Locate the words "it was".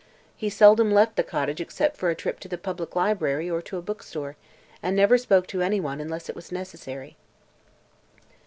6.27-6.51